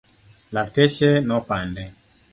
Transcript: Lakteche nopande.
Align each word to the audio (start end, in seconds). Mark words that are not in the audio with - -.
Lakteche 0.53 1.11
nopande. 1.27 1.83